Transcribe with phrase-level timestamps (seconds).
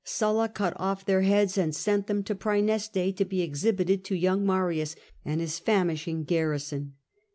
[0.03, 4.43] Sulla cut off their heads and sent them to Praeneste, to be exhibited to young
[4.43, 6.95] Marius and his famishing garrison.